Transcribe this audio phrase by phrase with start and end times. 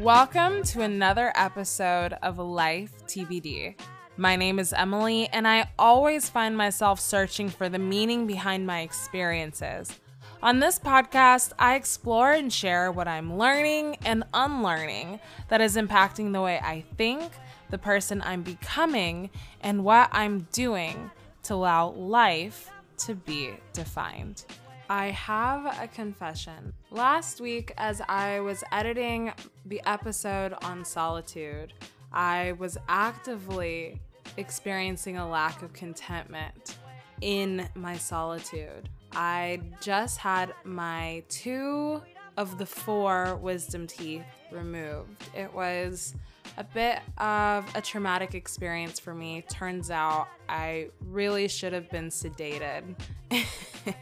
[0.00, 3.74] Welcome to another episode of Life TBD.
[4.16, 8.80] My name is Emily, and I always find myself searching for the meaning behind my
[8.80, 10.00] experiences.
[10.42, 16.32] On this podcast, I explore and share what I'm learning and unlearning that is impacting
[16.32, 17.30] the way I think,
[17.70, 19.30] the person I'm becoming,
[19.62, 21.10] and what I'm doing
[21.44, 24.44] to allow life to be defined.
[24.88, 26.72] I have a confession.
[26.90, 29.32] Last week, as I was editing
[29.64, 31.72] the episode on solitude,
[32.12, 34.00] I was actively
[34.36, 36.76] experiencing a lack of contentment
[37.20, 38.88] in my solitude.
[39.12, 42.02] I just had my two
[42.36, 45.24] of the four wisdom teeth removed.
[45.36, 46.14] It was
[46.56, 49.42] a bit of a traumatic experience for me.
[49.48, 52.96] Turns out I really should have been sedated.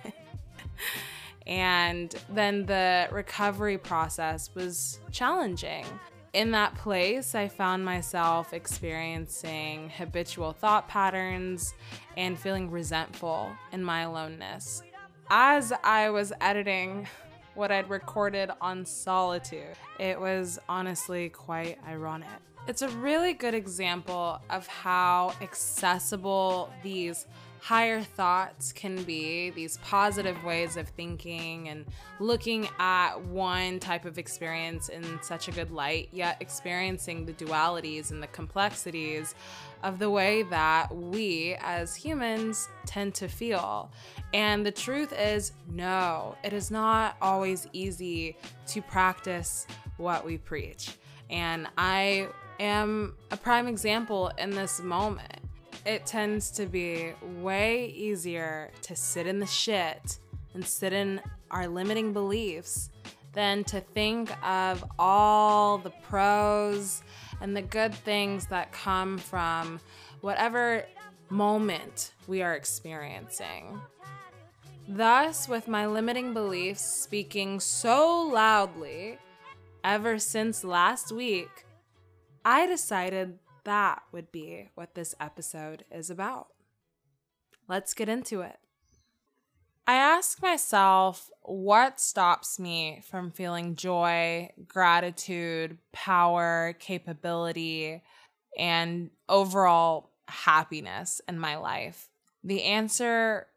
[1.47, 5.85] and then the recovery process was challenging.
[6.35, 11.75] In that place, I found myself experiencing habitual thought patterns
[12.17, 14.83] and feeling resentful in my aloneness
[15.31, 17.07] as I was editing
[17.55, 22.29] what I'd recorded on Solitude, it was honestly quite ironic.
[22.69, 27.27] It's a really good example of how accessible these
[27.61, 31.87] higher thoughts can be, these positive ways of thinking and
[32.21, 38.11] looking at one type of experience in such a good light, yet experiencing the dualities
[38.11, 39.35] and the complexities
[39.83, 43.91] of the way that we as humans tend to feel.
[44.35, 49.67] And the truth is, no, it is not always easy to practice
[49.97, 50.91] what we preach.
[51.31, 52.29] And I
[52.59, 55.41] am a prime example in this moment.
[55.87, 60.19] It tends to be way easier to sit in the shit
[60.55, 62.91] and sit in our limiting beliefs
[63.33, 67.03] than to think of all the pros
[67.41, 69.81] and the good things that come from
[70.21, 70.85] whatever
[71.31, 73.81] moment we are experiencing.
[74.89, 79.19] Thus, with my limiting beliefs speaking so loudly
[79.85, 81.67] ever since last week,
[82.49, 86.47] I decided that would be what this episode is about.
[87.69, 88.57] Let's get into it.
[89.87, 98.03] I ask myself what stops me from feeling joy, gratitude, power, capability,
[98.59, 102.09] and overall happiness in my life.
[102.43, 103.49] The answer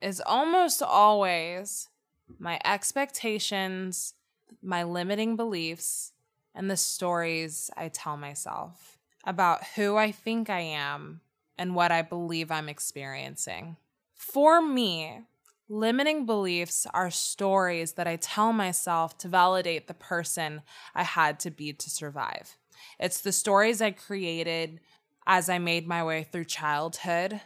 [0.00, 1.90] is almost always
[2.38, 4.14] my expectations,
[4.62, 6.12] my limiting beliefs,
[6.54, 11.20] and the stories I tell myself about who I think I am
[11.56, 13.76] and what I believe I'm experiencing.
[14.14, 15.22] For me,
[15.68, 20.62] limiting beliefs are stories that I tell myself to validate the person
[20.94, 22.56] I had to be to survive.
[22.98, 24.80] It's the stories I created
[25.26, 27.40] as I made my way through childhood,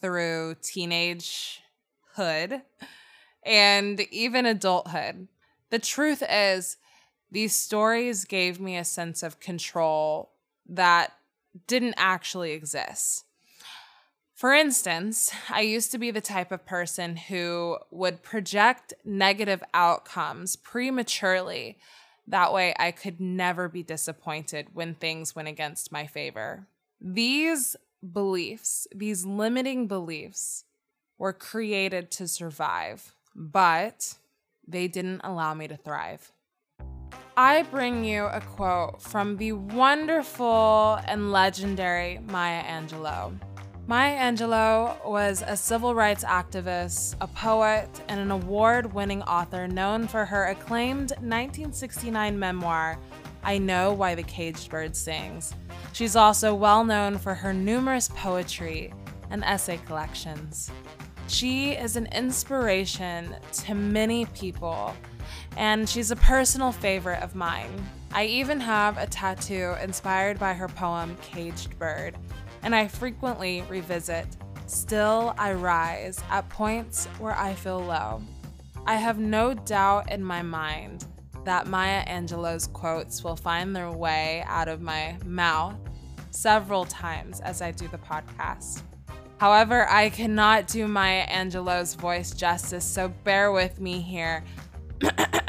[0.00, 2.62] through teenagehood,
[3.44, 5.28] and even adulthood.
[5.70, 6.76] The truth is,
[7.32, 10.30] these stories gave me a sense of control
[10.68, 11.14] that
[11.66, 13.24] didn't actually exist.
[14.34, 20.56] For instance, I used to be the type of person who would project negative outcomes
[20.56, 21.78] prematurely.
[22.26, 26.66] That way, I could never be disappointed when things went against my favor.
[27.00, 27.76] These
[28.12, 30.64] beliefs, these limiting beliefs,
[31.16, 34.16] were created to survive, but
[34.68, 36.30] they didn't allow me to thrive.
[37.36, 43.40] I bring you a quote from the wonderful and legendary Maya Angelou.
[43.86, 50.06] Maya Angelou was a civil rights activist, a poet, and an award winning author known
[50.08, 52.98] for her acclaimed 1969 memoir,
[53.42, 55.54] I Know Why the Caged Bird Sings.
[55.94, 58.92] She's also well known for her numerous poetry
[59.30, 60.70] and essay collections.
[61.28, 63.34] She is an inspiration
[63.64, 64.94] to many people,
[65.56, 67.70] and she's a personal favorite of mine.
[68.12, 72.16] I even have a tattoo inspired by her poem Caged Bird,
[72.62, 74.26] and I frequently revisit
[74.66, 78.22] Still I Rise at points where I feel low.
[78.86, 81.06] I have no doubt in my mind
[81.44, 85.74] that Maya Angelou's quotes will find their way out of my mouth
[86.30, 88.82] several times as I do the podcast.
[89.38, 94.44] However, I cannot do Maya Angelou's voice justice, so bear with me here.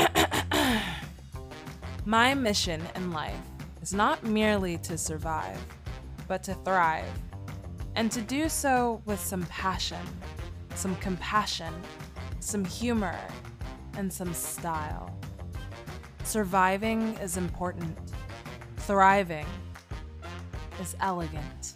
[2.05, 3.39] My mission in life
[3.81, 5.57] is not merely to survive,
[6.27, 7.05] but to thrive.
[7.95, 10.01] and to do so with some passion,
[10.75, 11.71] some compassion,
[12.39, 13.19] some humor,
[13.97, 15.15] and some style.
[16.23, 17.95] Surviving is important,
[18.77, 19.45] thriving
[20.81, 21.75] is elegant.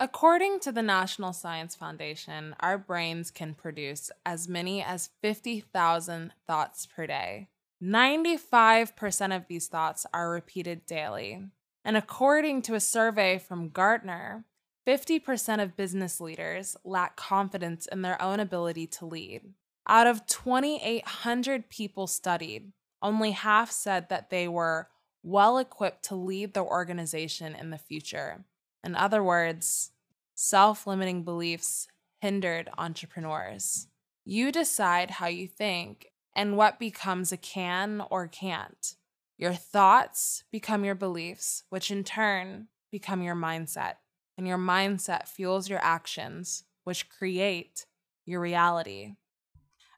[0.00, 6.86] According to the National Science Foundation, our brains can produce as many as 50,000 thoughts
[6.86, 7.48] per day.
[7.82, 11.42] 95% of these thoughts are repeated daily.
[11.84, 14.44] And according to a survey from Gartner,
[14.86, 19.42] 50% of business leaders lack confidence in their own ability to lead.
[19.88, 22.70] Out of 2,800 people studied,
[23.02, 24.90] only half said that they were
[25.24, 28.44] well equipped to lead their organization in the future.
[28.88, 29.92] In other words,
[30.34, 31.88] self limiting beliefs
[32.22, 33.86] hindered entrepreneurs.
[34.24, 38.94] You decide how you think and what becomes a can or can't.
[39.36, 43.96] Your thoughts become your beliefs, which in turn become your mindset.
[44.38, 47.84] And your mindset fuels your actions, which create
[48.24, 49.16] your reality.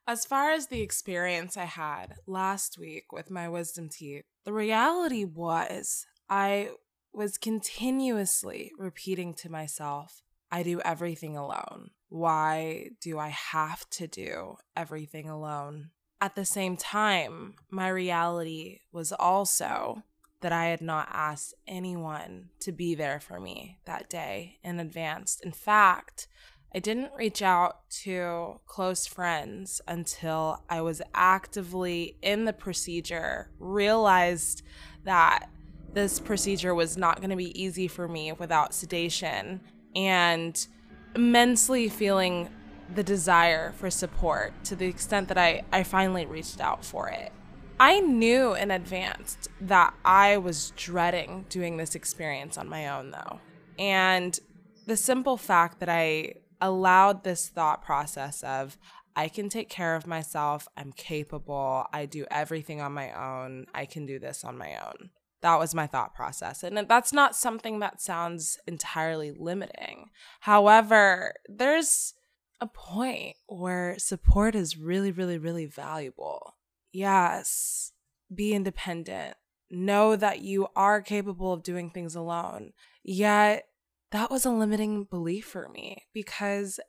[0.04, 5.24] As far as the experience I had last week with my wisdom teeth, the reality
[5.24, 6.70] was I
[7.12, 11.90] was continuously repeating to myself, I do everything alone.
[12.08, 15.90] Why do I have to do everything alone?
[16.20, 20.02] At the same time, my reality was also
[20.40, 25.38] that I had not asked anyone to be there for me that day in advance.
[25.42, 26.26] In fact,
[26.74, 34.62] I didn't reach out to close friends until I was actively in the procedure, realized
[35.04, 35.48] that
[35.92, 39.60] this procedure was not going to be easy for me without sedation,
[39.94, 40.66] and
[41.14, 42.48] immensely feeling
[42.94, 47.32] the desire for support to the extent that I, I finally reached out for it.
[47.78, 53.40] I knew in advance that I was dreading doing this experience on my own, though.
[53.78, 54.38] And
[54.86, 58.76] the simple fact that I allowed this thought process of,
[59.16, 63.86] I can take care of myself, I'm capable, I do everything on my own, I
[63.86, 65.10] can do this on my own.
[65.42, 66.62] That was my thought process.
[66.62, 70.10] And that's not something that sounds entirely limiting.
[70.40, 72.14] However, there's
[72.60, 76.56] a point where support is really, really, really valuable.
[76.92, 77.92] Yes,
[78.32, 79.36] be independent.
[79.70, 82.72] Know that you are capable of doing things alone.
[83.02, 83.66] Yet,
[84.10, 86.80] that was a limiting belief for me because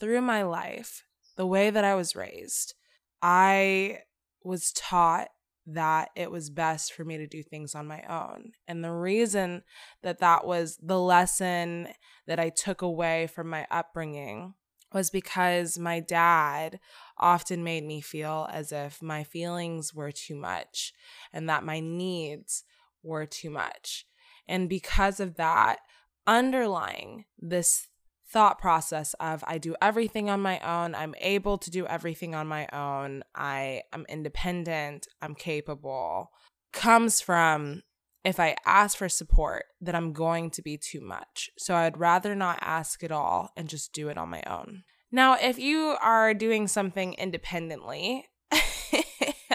[0.00, 1.04] through my life,
[1.36, 2.74] the way that I was raised,
[3.22, 4.00] I
[4.42, 5.28] was taught
[5.66, 8.52] that it was best for me to do things on my own.
[8.68, 9.62] And the reason
[10.02, 11.88] that that was the lesson
[12.26, 14.54] that I took away from my upbringing
[14.92, 16.78] was because my dad
[17.18, 20.92] often made me feel as if my feelings were too much
[21.32, 22.64] and that my needs
[23.02, 24.06] were too much.
[24.46, 25.78] And because of that,
[26.26, 27.88] underlying this
[28.34, 32.48] thought process of I do everything on my own, I'm able to do everything on
[32.48, 36.32] my own, I am independent, I'm capable,
[36.72, 37.82] comes from
[38.24, 41.48] if I ask for support, that I'm going to be too much.
[41.58, 44.82] So I'd rather not ask at all and just do it on my own.
[45.12, 48.26] Now, if you are doing something independently,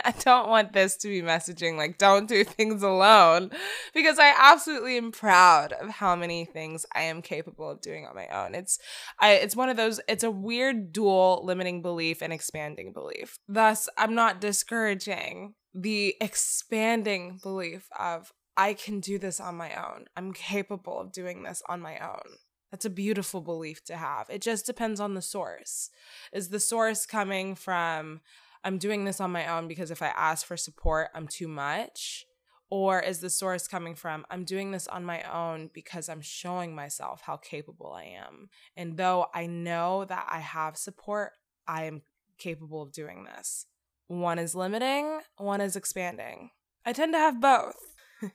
[0.10, 3.52] I don't want this to be messaging like don't do things alone
[3.94, 8.16] because I absolutely am proud of how many things I am capable of doing on
[8.16, 8.56] my own.
[8.56, 8.80] It's
[9.20, 13.38] I it's one of those it's a weird dual limiting belief and expanding belief.
[13.48, 20.06] Thus, I'm not discouraging the expanding belief of I can do this on my own.
[20.18, 22.38] I'm capable of doing this on my own.
[22.72, 24.28] That's a beautiful belief to have.
[24.32, 25.92] It just depends on the source.
[26.34, 28.22] Is the source coming from
[28.64, 32.26] I'm doing this on my own because if I ask for support, I'm too much?
[32.72, 36.76] Or is the source coming from, I'm doing this on my own because I'm showing
[36.76, 38.50] myself how capable I am?
[38.78, 41.32] And though I know that I have support,
[41.68, 42.04] I am
[42.38, 43.66] capable of doing this.
[44.08, 46.52] One is limiting, one is expanding.
[46.86, 47.96] I tend to have both.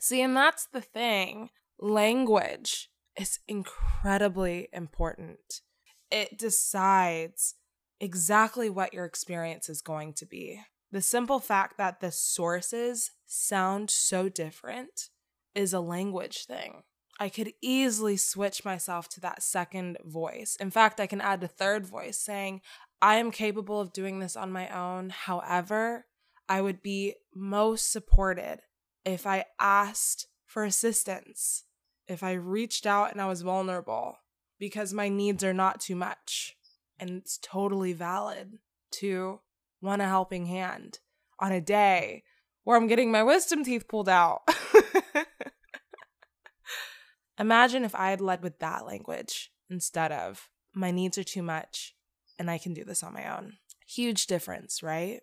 [0.00, 1.50] See, and that's the thing.
[1.80, 5.62] Language is incredibly important.
[6.10, 7.54] It decides
[8.00, 10.60] exactly what your experience is going to be.
[10.92, 15.08] The simple fact that the sources sound so different
[15.54, 16.82] is a language thing.
[17.18, 20.56] I could easily switch myself to that second voice.
[20.60, 22.60] In fact, I can add a third voice saying,
[23.00, 25.10] I am capable of doing this on my own.
[25.10, 26.06] However,
[26.48, 28.60] I would be most supported
[29.04, 31.64] if I asked for assistance,
[32.06, 34.18] if I reached out and I was vulnerable,
[34.58, 36.55] because my needs are not too much
[36.98, 38.58] and it's totally valid
[38.92, 39.40] to
[39.80, 41.00] want a helping hand
[41.38, 42.22] on a day
[42.64, 44.42] where I'm getting my wisdom teeth pulled out.
[47.38, 51.94] Imagine if I had led with that language instead of my needs are too much
[52.38, 53.54] and I can do this on my own.
[53.86, 55.20] Huge difference, right?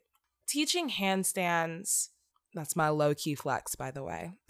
[0.47, 2.09] Teaching handstands,
[2.53, 4.31] that's my low key flex, by the way.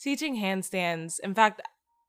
[0.00, 1.62] Teaching handstands, in fact,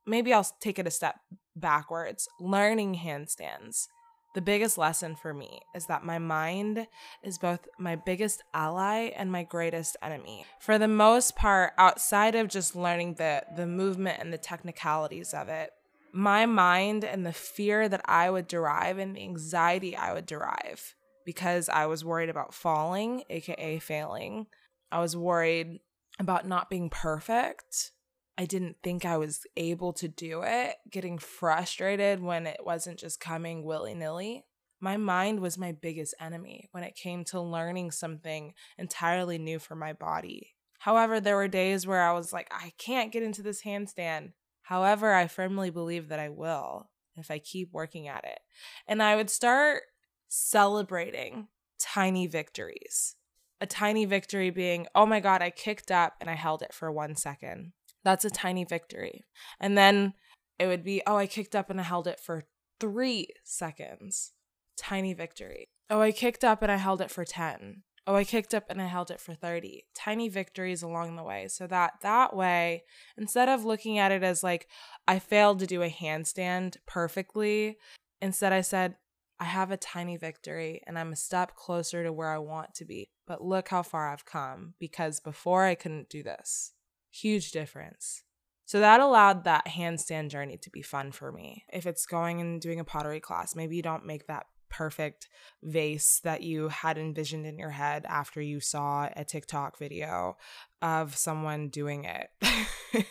[0.05, 1.15] maybe I'll take it a step
[1.59, 2.27] backwards.
[2.39, 3.87] Learning handstands.
[4.35, 6.87] The biggest lesson for me is that my mind
[7.23, 10.45] is both my biggest ally and my greatest enemy.
[10.59, 15.49] For the most part, outside of just learning the, the movement and the technicalities of
[15.49, 15.71] it,
[16.13, 20.95] my mind and the fear that I would derive and the anxiety I would derive
[21.25, 24.47] because I was worried about falling, aka failing.
[24.91, 25.79] I was worried
[26.19, 27.91] about not being perfect.
[28.37, 33.19] I didn't think I was able to do it, getting frustrated when it wasn't just
[33.19, 34.45] coming willy nilly.
[34.79, 39.75] My mind was my biggest enemy when it came to learning something entirely new for
[39.75, 40.53] my body.
[40.77, 44.33] However, there were days where I was like, I can't get into this handstand.
[44.61, 48.39] However, I firmly believe that I will if I keep working at it.
[48.87, 49.81] And I would start
[50.27, 51.47] celebrating
[51.79, 53.15] tiny victories.
[53.59, 56.91] A tiny victory being, oh my God, I kicked up and I held it for
[56.91, 57.73] one second.
[58.07, 59.25] That's a tiny victory.
[59.59, 60.13] And then
[60.57, 62.45] it would be, oh, I kicked up and I held it for
[62.79, 64.31] three seconds.
[64.77, 65.67] Tiny victory.
[65.89, 67.83] Oh, I kicked up and I held it for 10.
[68.07, 69.87] Oh, I kicked up and I held it for 30.
[69.93, 71.49] Tiny victories along the way.
[71.49, 72.85] So that that way,
[73.17, 74.69] instead of looking at it as like,
[75.05, 77.77] I failed to do a handstand perfectly,
[78.21, 78.95] instead I said,
[79.37, 82.85] I have a tiny victory and I'm a step closer to where I want to
[82.85, 83.09] be.
[83.27, 86.71] But look how far I've come because before I couldn't do this.
[87.11, 88.23] Huge difference.
[88.65, 91.63] So that allowed that handstand journey to be fun for me.
[91.71, 95.29] If it's going and doing a pottery class, maybe you don't make that perfect
[95.63, 100.35] vase that you had envisioned in your head after you saw a TikTok video
[100.81, 102.29] of someone doing it.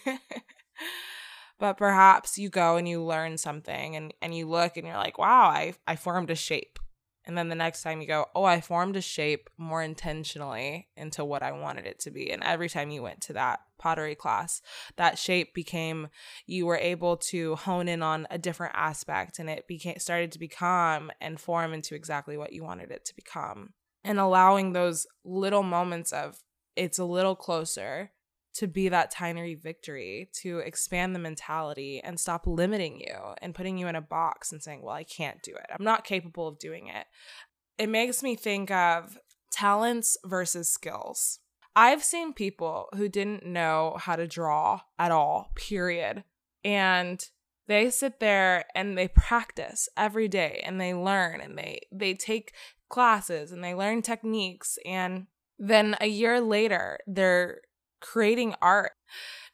[1.59, 5.19] but perhaps you go and you learn something and, and you look and you're like,
[5.19, 6.79] wow, I, I formed a shape.
[7.27, 11.25] And then the next time you go, oh, I formed a shape more intentionally into
[11.25, 12.31] what I wanted it to be.
[12.31, 14.63] And every time you went to that pottery class,
[14.97, 16.09] that shape became,
[16.47, 20.39] you were able to hone in on a different aspect and it became started to
[20.39, 23.73] become and form into exactly what you wanted it to become.
[24.05, 26.39] And allowing those little moments of
[26.77, 28.13] it's a little closer
[28.57, 33.77] to be that tiny victory, to expand the mentality and stop limiting you and putting
[33.77, 35.67] you in a box and saying, well, I can't do it.
[35.71, 37.07] I'm not capable of doing it.
[37.79, 39.19] It makes me think of
[39.53, 41.41] talents versus skills.
[41.75, 46.25] I've seen people who didn't know how to draw at all, period.
[46.65, 47.23] And
[47.69, 52.53] they sit there and they practice every day and they learn and they they take
[52.89, 55.27] classes and they learn techniques and
[55.59, 57.61] then a year later they're
[58.01, 58.93] creating art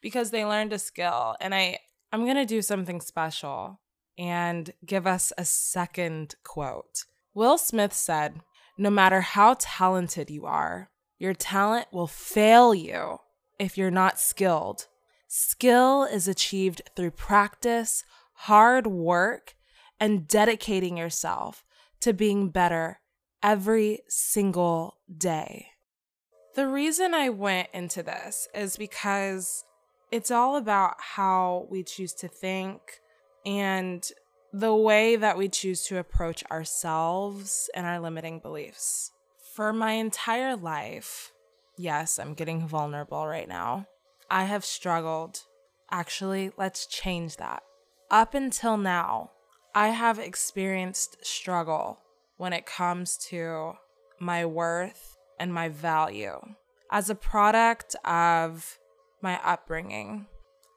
[0.01, 1.35] because they learned a skill.
[1.39, 1.79] And I,
[2.11, 3.79] I'm going to do something special
[4.17, 7.05] and give us a second quote.
[7.33, 8.41] Will Smith said,
[8.77, 13.19] No matter how talented you are, your talent will fail you
[13.57, 14.87] if you're not skilled.
[15.27, 19.55] Skill is achieved through practice, hard work,
[19.99, 21.63] and dedicating yourself
[22.01, 22.99] to being better
[23.41, 25.67] every single day.
[26.55, 29.65] The reason I went into this is because
[30.11, 32.99] it's all about how we choose to think
[33.43, 34.07] and
[34.53, 39.11] the way that we choose to approach ourselves and our limiting beliefs.
[39.55, 41.31] For my entire life,
[41.75, 43.87] yes, I'm getting vulnerable right now.
[44.29, 45.41] I have struggled.
[45.89, 47.63] Actually, let's change that.
[48.11, 49.31] Up until now,
[49.73, 51.99] I have experienced struggle
[52.37, 53.73] when it comes to
[54.19, 56.39] my worth and my value.
[56.89, 58.79] As a product of
[59.21, 60.27] my upbringing,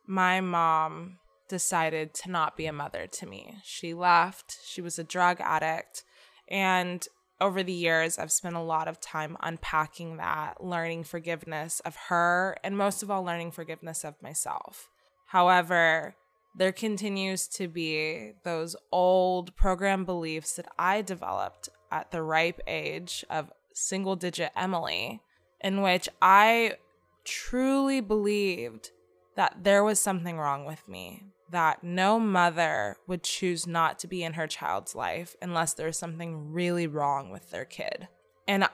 [0.09, 1.19] my mom
[1.49, 3.59] decided to not be a mother to me.
[3.63, 6.03] She left, she was a drug addict.
[6.49, 7.07] And
[7.41, 12.57] over the years, I've spent a lot of time unpacking that, learning forgiveness of her,
[12.65, 14.89] and most of all, learning forgiveness of myself.
[15.27, 16.17] However,
[16.57, 23.25] there continues to be those old program beliefs that I developed at the ripe age
[23.31, 25.21] of single digit Emily,
[25.61, 26.75] in which I
[27.25, 28.91] truly believed
[29.37, 34.25] that there was something wrong with me, that no mother would choose not to be
[34.25, 38.09] in her child's life unless there's something really wrong with their kid.
[38.49, 38.67] And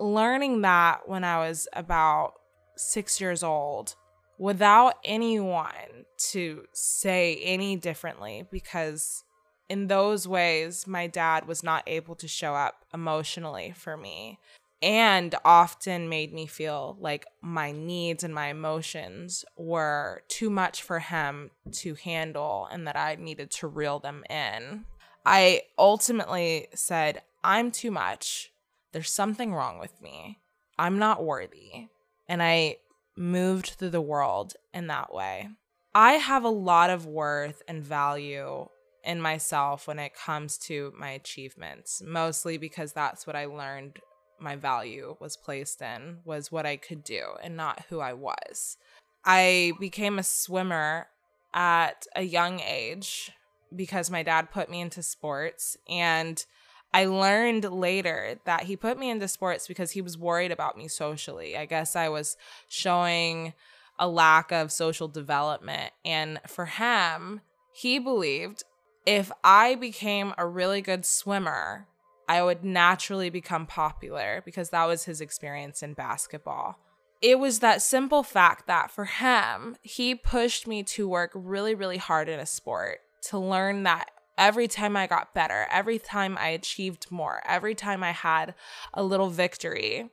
[0.00, 2.32] learning that when I was about
[2.76, 3.94] six years old
[4.38, 9.24] without anyone to say any differently because
[9.68, 14.38] in those ways, my dad was not able to show up emotionally for me.
[14.82, 20.98] and often made me feel like my needs and my emotions were too much for
[20.98, 24.84] him to handle and that I needed to reel them in.
[25.24, 28.52] I ultimately said, I'm too much.
[28.92, 30.40] There's something wrong with me.
[30.78, 31.88] I'm not worthy.
[32.28, 32.76] And I
[33.16, 35.48] moved through the world in that way.
[35.94, 38.68] I have a lot of worth and value
[39.06, 44.00] in myself when it comes to my achievements, mostly because that's what I learned
[44.38, 48.76] my value was placed in was what I could do and not who I was.
[49.24, 51.06] I became a swimmer
[51.54, 53.30] at a young age
[53.74, 56.44] because my dad put me into sports and
[56.92, 60.88] I learned later that he put me into sports because he was worried about me
[60.88, 61.56] socially.
[61.56, 62.36] I guess I was
[62.68, 63.54] showing
[63.98, 67.40] a lack of social development and for him,
[67.72, 68.64] he believed
[69.06, 71.86] if I became a really good swimmer,
[72.28, 76.80] I would naturally become popular because that was his experience in basketball.
[77.22, 81.96] It was that simple fact that for him, he pushed me to work really, really
[81.96, 82.98] hard in a sport
[83.28, 88.02] to learn that every time I got better, every time I achieved more, every time
[88.02, 88.54] I had
[88.92, 90.10] a little victory,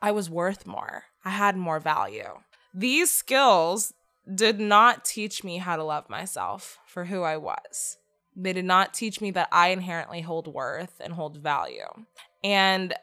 [0.00, 1.04] I was worth more.
[1.24, 2.38] I had more value.
[2.72, 3.92] These skills
[4.32, 7.98] did not teach me how to love myself for who I was.
[8.36, 11.88] They did not teach me that I inherently hold worth and hold value.
[12.44, 12.94] And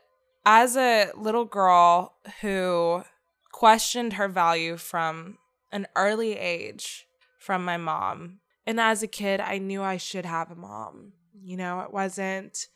[0.45, 3.03] as a little girl who
[3.51, 5.39] questioned her value from
[5.71, 7.07] an early age
[7.39, 11.13] from my mom, and as a kid, I knew I should have a mom.
[11.41, 12.67] You know, it wasn't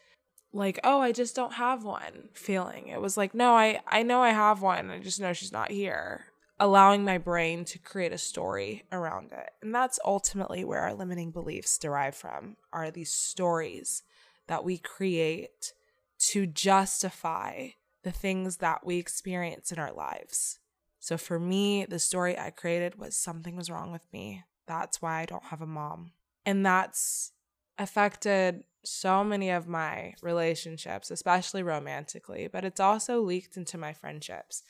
[0.51, 2.87] like, oh, I just don't have one feeling.
[2.87, 4.89] It was like, no, I, I know I have one.
[4.89, 6.25] I just know she's not here
[6.59, 9.51] allowing my brain to create a story around it.
[9.61, 14.03] And that's ultimately where our limiting beliefs derive from are these stories
[14.47, 15.73] that we create
[16.19, 17.69] to justify
[18.03, 20.59] the things that we experience in our lives.
[20.99, 24.43] So for me, the story I created was something was wrong with me.
[24.65, 26.11] That's why I don't have a mom.
[26.45, 27.33] And that's
[27.77, 34.63] affected so many of my relationships, especially romantically, but it's also leaked into my friendships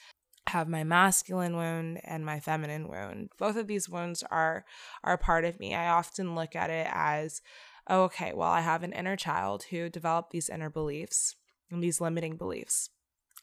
[0.47, 3.29] have my masculine wound and my feminine wound.
[3.37, 4.65] Both of these wounds are
[5.03, 5.75] are part of me.
[5.75, 7.41] I often look at it as
[7.89, 11.35] oh, okay, well, I have an inner child who developed these inner beliefs
[11.71, 12.89] and these limiting beliefs.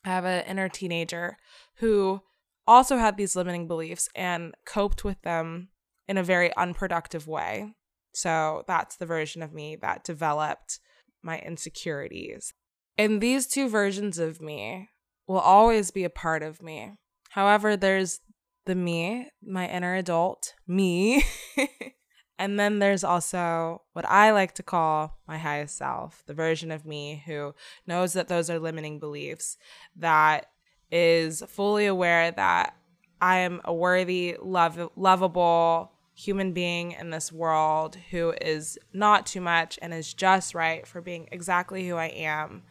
[0.04, 1.38] I have an inner teenager
[1.76, 2.20] who
[2.66, 5.68] also had these limiting beliefs and coped with them
[6.08, 7.72] in a very unproductive way.
[8.12, 10.78] So that's the version of me that developed
[11.22, 12.52] my insecurities.
[12.96, 14.90] And these two versions of me
[15.26, 16.92] will always be a part of me.
[17.30, 18.20] However, there's
[18.66, 21.24] the me, my inner adult, me.
[22.38, 26.86] and then there's also what I like to call my highest self, the version of
[26.86, 27.54] me who
[27.86, 29.56] knows that those are limiting beliefs,
[29.96, 30.46] that
[30.90, 32.76] is fully aware that
[33.20, 39.40] I am a worthy, love, lovable human being in this world who is not too
[39.40, 42.62] much and is just right for being exactly who I am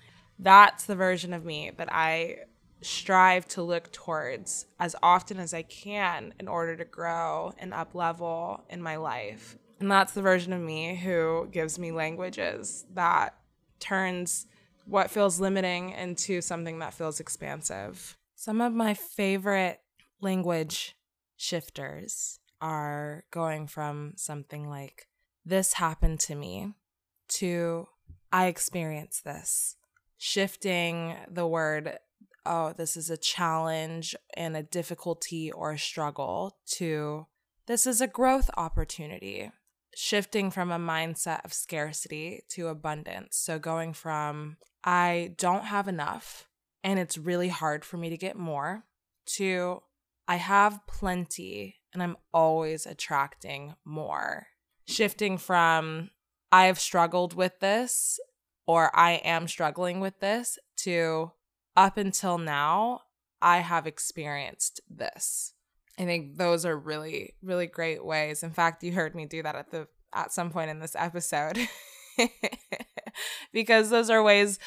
[0.43, 2.39] that's the version of me that I
[2.81, 7.95] strive to look towards as often as I can in order to grow and up
[7.95, 9.57] level in my life.
[9.79, 13.35] And that's the version of me who gives me languages that
[13.79, 14.45] turns
[14.85, 18.17] what feels limiting into something that feels expansive.
[18.35, 19.79] Some of my favorite
[20.21, 20.95] language
[21.37, 25.07] shifters are going from something like,
[25.45, 26.73] this happened to me,
[27.27, 27.87] to
[28.31, 29.75] I experienced this
[30.25, 31.97] shifting the word,
[32.45, 37.27] oh, this is a challenge and a difficulty or a struggle, to
[37.67, 39.51] this is a growth opportunity.
[39.93, 43.35] Shifting from a mindset of scarcity to abundance.
[43.35, 46.47] So going from, I don't have enough
[46.85, 48.85] and it's really hard for me to get more,
[49.35, 49.81] to,
[50.25, 54.47] I have plenty and I'm always attracting more.
[54.87, 56.11] Shifting from,
[56.49, 58.21] I have struggled with this
[58.65, 61.31] or I am struggling with this to
[61.75, 63.01] up until now,
[63.41, 65.53] I have experienced this.
[65.99, 68.41] I think those are really, really great ways.
[68.41, 71.57] In fact, you heard me do that at the at some point in this episode.
[73.53, 74.59] because those are ways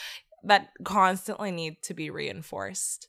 [0.44, 3.08] that constantly need to be reinforced.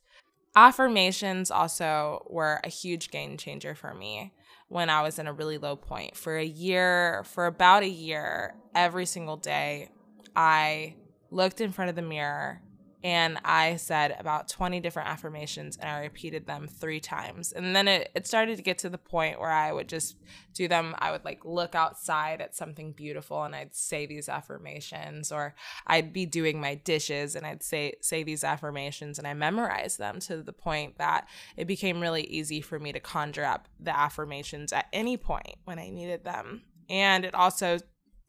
[0.56, 4.34] Affirmations also were a huge game changer for me
[4.69, 6.15] when I was in a really low point.
[6.15, 9.89] For a year, for about a year, every single day,
[10.38, 10.93] I
[11.32, 12.62] looked in front of the mirror
[13.04, 17.52] and I said about 20 different affirmations and I repeated them three times.
[17.52, 20.15] And then it, it started to get to the point where I would just
[20.54, 20.95] do them.
[21.00, 25.56] I would like look outside at something beautiful and I'd say these affirmations, or
[25.88, 30.19] I'd be doing my dishes and I'd say say these affirmations and I memorized them
[30.21, 34.73] to the point that it became really easy for me to conjure up the affirmations
[34.73, 36.63] at any point when I needed them.
[36.89, 37.80] And it also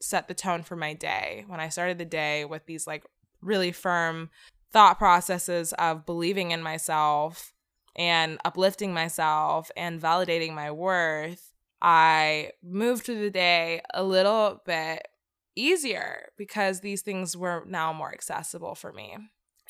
[0.01, 1.45] set the tone for my day.
[1.47, 3.05] When I started the day with these like
[3.41, 4.31] really firm
[4.73, 7.53] thought processes of believing in myself
[7.97, 15.09] and uplifting myself and validating my worth, I moved through the day a little bit
[15.57, 19.17] easier because these things were now more accessible for me.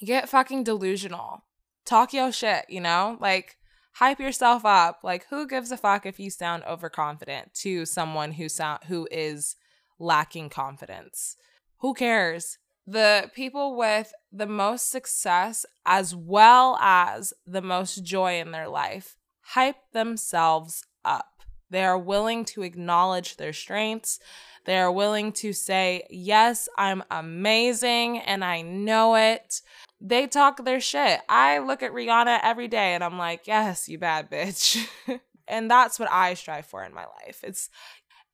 [0.01, 1.45] Get fucking delusional.
[1.85, 3.17] Talk your shit, you know?
[3.21, 3.57] Like
[3.95, 5.01] hype yourself up.
[5.03, 9.57] Like who gives a fuck if you sound overconfident to someone who sound who is
[9.99, 11.37] lacking confidence?
[11.79, 12.59] Who cares?
[12.89, 19.19] the people with the most success as well as the most joy in their life
[19.43, 21.43] hype themselves up.
[21.69, 24.21] They are willing to acknowledge their strengths.
[24.65, 29.61] They are willing to say, Yes, I'm amazing and I know it.
[30.01, 31.21] They talk their shit.
[31.29, 34.83] I look at Rihanna every day and I'm like, Yes, you bad bitch.
[35.49, 37.41] and that's what I strive for in my life.
[37.43, 37.69] It's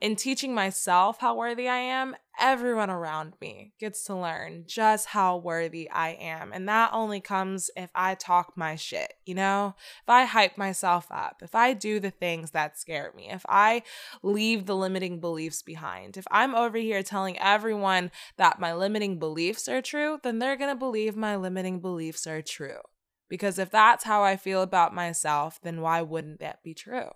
[0.04, 5.38] in teaching myself how worthy I am, everyone around me gets to learn just how
[5.38, 6.52] worthy I am.
[6.52, 9.76] And that only comes if I talk my shit, you know?
[10.02, 13.82] If I hype myself up, if I do the things that scare me, if I
[14.22, 19.68] leave the limiting beliefs behind, if I'm over here telling everyone that my limiting beliefs
[19.68, 22.82] are true, then they're gonna believe my limiting beliefs are true.
[23.30, 27.08] Because if that's how I feel about myself, then why wouldn't that be true?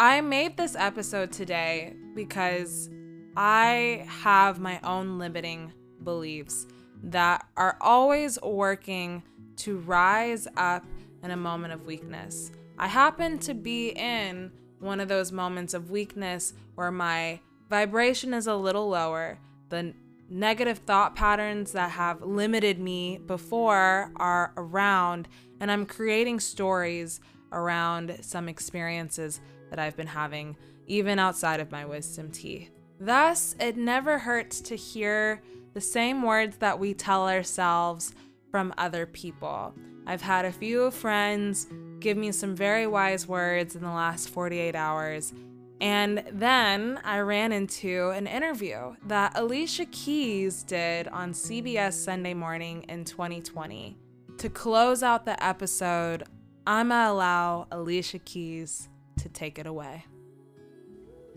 [0.00, 2.90] I made this episode today because
[3.36, 6.66] I have my own limiting beliefs
[7.04, 9.22] that are always working
[9.58, 10.84] to rise up
[11.22, 12.50] in a moment of weakness.
[12.76, 17.38] I happen to be in one of those moments of weakness where my
[17.70, 19.38] vibration is a little lower.
[19.68, 19.94] The
[20.28, 25.28] negative thought patterns that have limited me before are around,
[25.60, 27.20] and I'm creating stories
[27.52, 29.40] around some experiences
[29.74, 30.56] that I've been having,
[30.86, 32.70] even outside of my wisdom teeth.
[33.00, 38.14] Thus, it never hurts to hear the same words that we tell ourselves
[38.52, 39.74] from other people.
[40.06, 41.66] I've had a few friends
[41.98, 45.32] give me some very wise words in the last 48 hours.
[45.80, 52.84] And then I ran into an interview that Alicia Keys did on CBS Sunday Morning
[52.88, 53.96] in 2020.
[54.38, 56.22] To close out the episode,
[56.64, 58.88] I'ma allow Alicia Keys
[59.24, 60.04] to take it away.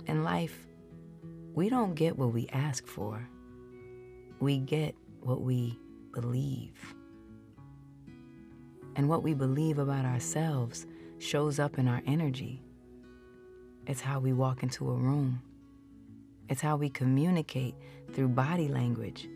[0.07, 0.67] In life,
[1.53, 3.25] we don't get what we ask for,
[4.41, 5.79] we get what we
[6.13, 6.95] believe.
[8.97, 10.85] And what we believe about ourselves
[11.19, 12.61] shows up in our energy.
[13.85, 15.41] It's how we walk into a room.
[16.49, 17.75] It's how we communicate
[18.13, 19.29] through body language.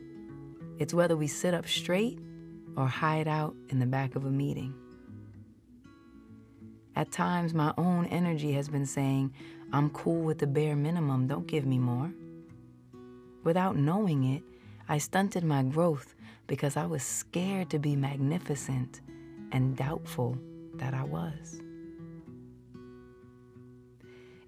[0.77, 2.19] It's whether we sit up straight
[2.75, 4.73] or hide out in the back of a meeting.
[6.95, 9.33] At times, my own energy has been saying,
[9.71, 12.11] I'm cool with the bare minimum, don't give me more.
[13.43, 14.43] Without knowing it,
[14.89, 16.15] I stunted my growth
[16.47, 19.01] because I was scared to be magnificent
[19.51, 20.37] and doubtful
[20.75, 21.61] that I was.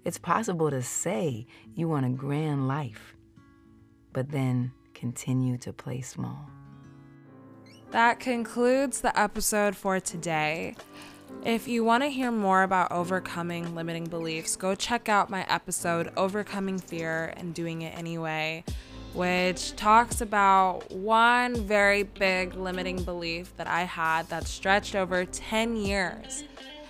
[0.04, 3.16] It's possible to say you want a grand life,
[4.12, 6.50] but then continue to play small.
[7.90, 10.76] That concludes the episode for today.
[11.44, 16.10] If you want to hear more about overcoming limiting beliefs, go check out my episode,
[16.16, 18.64] Overcoming Fear and Doing It Anyway,
[19.12, 25.76] which talks about one very big limiting belief that I had that stretched over 10
[25.76, 26.44] years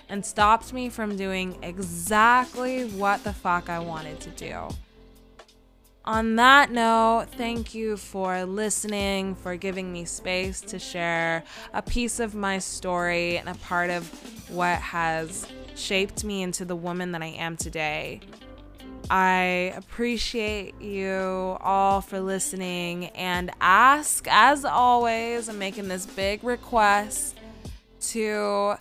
[0.09, 4.69] and stopped me from doing exactly what the fuck I wanted to do.
[6.05, 12.19] On that note, thank you for listening, for giving me space to share a piece
[12.19, 14.07] of my story and a part of
[14.51, 18.21] what has shaped me into the woman that I am today.
[19.09, 27.35] I appreciate you all for listening and ask, as always, I'm making this big request
[28.09, 28.75] to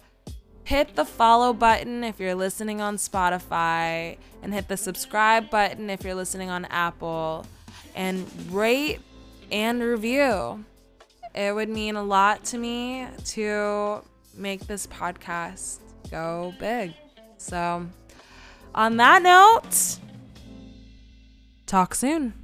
[0.64, 6.04] hit the follow button if you're listening on Spotify, and hit the subscribe button if
[6.04, 7.46] you're listening on Apple,
[7.94, 9.00] and rate
[9.52, 10.64] and review.
[11.34, 14.02] It would mean a lot to me to
[14.36, 15.78] make this podcast
[16.10, 16.94] go big.
[17.38, 17.86] So,
[18.74, 19.98] on that note,
[21.66, 22.43] talk soon.